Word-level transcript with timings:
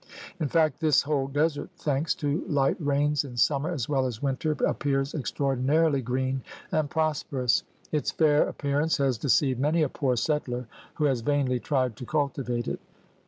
In 0.39 0.47
fact 0.47 0.79
this 0.79 1.03
whole 1.03 1.27
desert, 1.27 1.69
thanks 1.77 2.15
to 2.15 2.43
light 2.47 2.75
rains 2.79 3.23
in 3.23 3.37
summer 3.37 3.71
as 3.71 3.87
well 3.87 4.07
as 4.07 4.19
winter, 4.19 4.53
appears 4.65 5.13
extraordinarily 5.13 6.01
green 6.01 6.41
and 6.71 6.89
prosperous. 6.89 7.61
Its 7.91 8.09
fair 8.09 8.47
appearance 8.49 8.97
has 8.97 9.19
deceived 9.19 9.59
many 9.59 9.83
a 9.83 9.89
poor 9.89 10.15
settler 10.15 10.65
who 10.95 11.05
has 11.05 11.21
vainly 11.21 11.59
tried 11.59 11.95
to 11.97 12.07
cultivate 12.07 12.67
it. 12.67 12.79